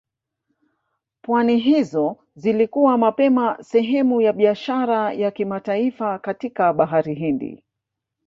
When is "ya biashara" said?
4.21-5.13